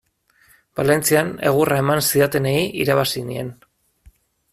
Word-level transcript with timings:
Valentzian 0.77 1.29
egurra 1.49 1.77
eman 1.81 2.01
zidatenei 2.05 2.65
irabazi 2.87 3.23
nien. 3.29 3.53